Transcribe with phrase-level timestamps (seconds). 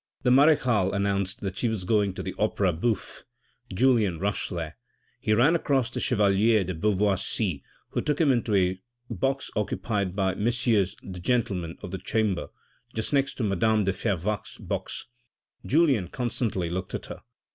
[0.23, 3.21] The marechale announced that she was going to the Opera Bouffe.
[3.71, 4.75] Julien rushed there.
[5.19, 10.33] He ran across the Chevalier de Beauvoisis who took him into a box occupied by
[10.33, 12.47] Messieurs the Gentlemen of the Chamber,
[12.95, 15.05] just next to madame de Fervaques's box.
[15.67, 17.21] Julien constantly looked at her.